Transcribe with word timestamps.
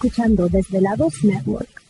Escuchando 0.00 0.48
Desvelados 0.48 1.22
Network. 1.24 1.89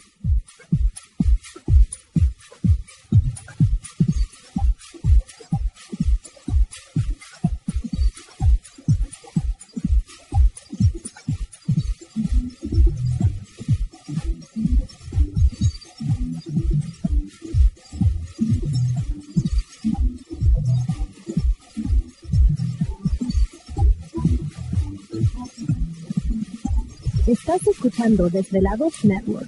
Estás 27.31 27.65
escuchando 27.65 28.29
Desvelados 28.29 29.05
Network. 29.05 29.47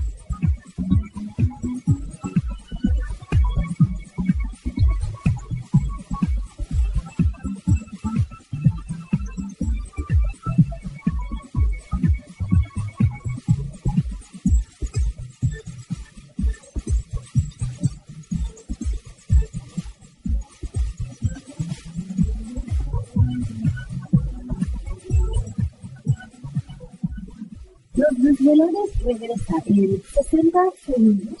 Los 28.01 28.23
desvelados 28.23 28.89
regresa 29.05 29.53
en 29.67 30.01
60 30.01 30.59
segundos. 30.83 31.40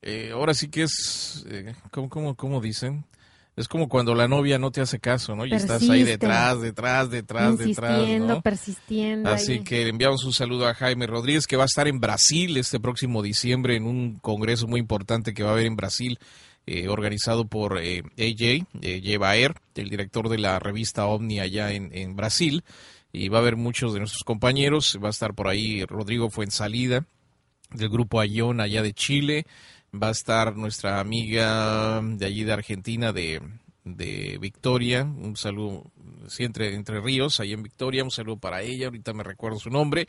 eh, 0.02 0.30
ahora 0.32 0.54
sí 0.54 0.68
que 0.68 0.82
es, 0.84 1.44
eh, 1.48 1.74
¿cómo, 1.90 2.08
cómo, 2.08 2.36
cómo 2.36 2.60
dicen? 2.60 3.04
Es 3.56 3.68
como 3.68 3.88
cuando 3.88 4.14
la 4.14 4.28
novia 4.28 4.58
no 4.58 4.70
te 4.70 4.80
hace 4.80 5.00
caso, 5.00 5.34
¿no? 5.34 5.44
Y 5.44 5.52
estás 5.52 5.88
ahí 5.90 6.02
detrás, 6.02 6.60
detrás, 6.60 7.10
detrás, 7.10 7.58
detrás, 7.58 8.08
¿no? 8.20 8.40
persistiendo. 8.40 9.28
Así 9.28 9.52
ahí. 9.52 9.64
que 9.64 9.84
le 9.84 9.90
enviamos 9.90 10.24
un 10.24 10.32
saludo 10.32 10.66
a 10.66 10.74
Jaime 10.74 11.06
Rodríguez, 11.06 11.46
que 11.46 11.56
va 11.56 11.64
a 11.64 11.66
estar 11.66 11.88
en 11.88 12.00
Brasil 12.00 12.56
este 12.56 12.80
próximo 12.80 13.22
diciembre 13.22 13.76
en 13.76 13.84
un 13.84 14.18
congreso 14.18 14.66
muy 14.66 14.80
importante 14.80 15.34
que 15.34 15.42
va 15.42 15.50
a 15.50 15.52
haber 15.52 15.66
en 15.66 15.76
Brasil, 15.76 16.18
eh, 16.66 16.88
organizado 16.88 17.48
por 17.48 17.78
eh, 17.82 18.02
AJ, 18.16 18.66
eh, 18.82 19.52
el 19.74 19.90
director 19.90 20.28
de 20.28 20.38
la 20.38 20.58
revista 20.58 21.06
OVNI 21.06 21.40
allá 21.40 21.72
en, 21.72 21.90
en 21.92 22.16
Brasil. 22.16 22.64
Y 23.12 23.28
va 23.28 23.38
a 23.38 23.40
haber 23.40 23.56
muchos 23.56 23.92
de 23.92 23.98
nuestros 23.98 24.22
compañeros. 24.22 24.98
Va 25.02 25.08
a 25.08 25.10
estar 25.10 25.34
por 25.34 25.48
ahí 25.48 25.84
Rodrigo 25.84 26.30
Fuensalida, 26.30 27.04
del 27.72 27.88
grupo 27.88 28.20
Ayón, 28.20 28.60
allá 28.60 28.82
de 28.82 28.94
Chile. 28.94 29.46
Va 29.92 30.08
a 30.08 30.12
estar 30.12 30.56
nuestra 30.56 31.00
amiga 31.00 32.00
de 32.02 32.24
allí 32.24 32.44
de 32.44 32.52
Argentina, 32.52 33.12
de, 33.12 33.40
de 33.84 34.38
Victoria. 34.40 35.02
Un 35.02 35.36
saludo, 35.36 35.90
sí, 36.28 36.44
entre, 36.44 37.00
Ríos, 37.00 37.40
ahí 37.40 37.52
en 37.52 37.62
Victoria. 37.62 38.04
Un 38.04 38.10
saludo 38.10 38.36
para 38.36 38.62
ella. 38.62 38.86
Ahorita 38.86 39.12
me 39.12 39.24
recuerdo 39.24 39.58
su 39.58 39.70
nombre. 39.70 40.06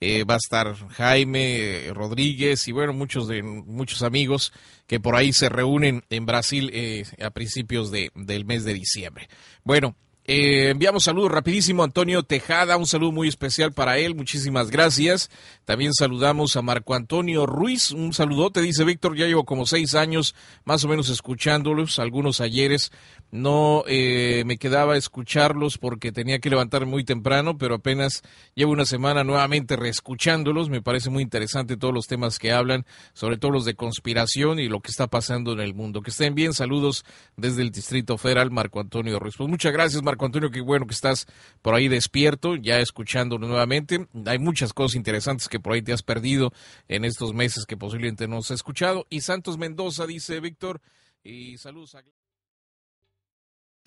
Eh, 0.00 0.24
va 0.24 0.34
a 0.34 0.38
estar 0.38 0.74
Jaime 0.90 1.90
Rodríguez 1.92 2.68
y 2.68 2.72
bueno, 2.72 2.92
muchos 2.92 3.26
de 3.26 3.42
muchos 3.42 4.02
amigos 4.02 4.52
que 4.86 5.00
por 5.00 5.16
ahí 5.16 5.32
se 5.32 5.48
reúnen 5.48 6.04
en 6.08 6.24
Brasil 6.24 6.70
eh, 6.72 7.04
a 7.20 7.30
principios 7.30 7.90
de, 7.90 8.10
del 8.14 8.44
mes 8.44 8.64
de 8.64 8.74
diciembre. 8.74 9.28
Bueno, 9.64 9.96
eh, 10.30 10.68
enviamos 10.68 11.04
saludos 11.04 11.32
rapidísimo 11.32 11.80
a 11.80 11.86
Antonio 11.86 12.22
Tejada, 12.22 12.76
un 12.76 12.86
saludo 12.86 13.12
muy 13.12 13.28
especial 13.28 13.72
para 13.72 13.96
él, 13.96 14.14
muchísimas 14.14 14.70
gracias. 14.70 15.30
También 15.64 15.94
saludamos 15.94 16.54
a 16.54 16.60
Marco 16.60 16.94
Antonio 16.94 17.46
Ruiz, 17.46 17.92
un 17.92 18.12
saludote, 18.12 18.60
dice 18.60 18.84
Víctor, 18.84 19.16
ya 19.16 19.26
llevo 19.26 19.46
como 19.46 19.64
seis 19.64 19.94
años 19.94 20.34
más 20.66 20.84
o 20.84 20.88
menos 20.88 21.08
escuchándolos, 21.08 21.98
algunos 21.98 22.42
ayeres 22.42 22.92
no 23.30 23.84
eh, 23.86 24.42
me 24.46 24.56
quedaba 24.56 24.96
escucharlos 24.96 25.76
porque 25.78 26.12
tenía 26.12 26.38
que 26.38 26.50
levantar 26.50 26.86
muy 26.86 27.04
temprano, 27.04 27.58
pero 27.58 27.76
apenas 27.76 28.22
llevo 28.54 28.72
una 28.72 28.84
semana 28.84 29.24
nuevamente 29.24 29.76
reescuchándolos, 29.76 30.70
me 30.70 30.82
parece 30.82 31.10
muy 31.10 31.22
interesante 31.22 31.76
todos 31.76 31.92
los 31.92 32.06
temas 32.06 32.38
que 32.38 32.52
hablan, 32.52 32.86
sobre 33.12 33.36
todo 33.36 33.50
los 33.50 33.64
de 33.64 33.74
conspiración 33.74 34.58
y 34.58 34.68
lo 34.68 34.80
que 34.80 34.90
está 34.90 35.06
pasando 35.06 35.52
en 35.52 35.60
el 35.60 35.74
mundo. 35.74 36.00
Que 36.02 36.10
estén 36.10 36.34
bien, 36.34 36.54
saludos 36.54 37.04
desde 37.36 37.62
el 37.62 37.70
Distrito 37.70 38.16
Federal, 38.18 38.50
Marco 38.50 38.80
Antonio 38.80 39.18
Ruiz. 39.18 39.34
Pues 39.36 39.48
muchas 39.48 39.72
gracias, 39.72 40.02
Marco 40.18 40.26
Antonio, 40.26 40.50
qué 40.50 40.60
bueno 40.60 40.84
que 40.84 40.94
estás 40.94 41.26
por 41.62 41.76
ahí 41.76 41.86
despierto, 41.86 42.56
ya 42.56 42.80
escuchándolo 42.80 43.46
nuevamente. 43.46 44.08
Hay 44.26 44.40
muchas 44.40 44.72
cosas 44.72 44.96
interesantes 44.96 45.48
que 45.48 45.60
por 45.60 45.74
ahí 45.74 45.82
te 45.82 45.92
has 45.92 46.02
perdido 46.02 46.52
en 46.88 47.04
estos 47.04 47.34
meses 47.34 47.66
que 47.66 47.76
posiblemente 47.76 48.26
no 48.26 48.38
has 48.38 48.50
escuchado. 48.50 49.06
Y 49.10 49.20
Santos 49.20 49.58
Mendoza, 49.58 50.08
dice 50.08 50.40
Víctor, 50.40 50.80
y 51.22 51.56
saludos 51.58 51.94
a... 51.94 52.02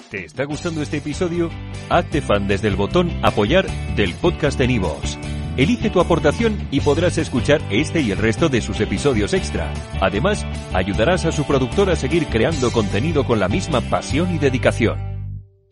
¿Te 0.09 0.23
está 0.23 0.45
gustando 0.45 0.81
este 0.81 0.97
episodio? 0.97 1.51
Hazte 1.89 2.21
fan 2.21 2.47
desde 2.47 2.69
el 2.69 2.77
botón 2.77 3.11
Apoyar 3.23 3.69
del 3.97 4.13
podcast 4.15 4.57
de 4.57 4.67
Nivos. 4.67 5.17
Elige 5.57 5.89
tu 5.89 5.99
aportación 5.99 6.65
y 6.71 6.79
podrás 6.79 7.17
escuchar 7.17 7.61
este 7.69 7.99
y 7.99 8.11
el 8.11 8.17
resto 8.19 8.47
de 8.47 8.61
sus 8.61 8.79
episodios 8.79 9.33
extra. 9.33 9.73
Además, 9.99 10.45
ayudarás 10.73 11.25
a 11.25 11.33
su 11.33 11.45
productor 11.45 11.89
a 11.89 11.97
seguir 11.97 12.27
creando 12.27 12.71
contenido 12.71 13.25
con 13.25 13.41
la 13.41 13.49
misma 13.49 13.81
pasión 13.81 14.33
y 14.33 14.37
dedicación. 14.37 15.10